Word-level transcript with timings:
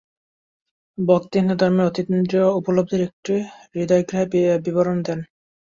বক্তা 0.97 1.35
হিন্দুধর্মের 1.39 1.89
অতীন্দ্রিয় 1.89 2.47
উপলব্ধির 2.59 3.01
একটি 3.07 3.33
হৃদয়গ্রাহী 3.71 4.25
বিবরণ 4.65 4.97
দেন। 4.99 5.19